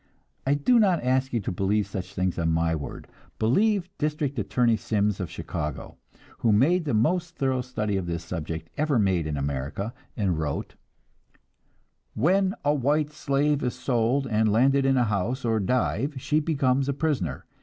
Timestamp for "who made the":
6.39-6.95